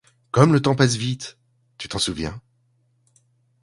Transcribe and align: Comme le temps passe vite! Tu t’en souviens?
Comme 0.31 0.51
le 0.51 0.63
temps 0.63 0.73
passe 0.73 0.95
vite! 0.95 1.37
Tu 1.77 1.87
t’en 1.87 1.99
souviens? 1.99 2.41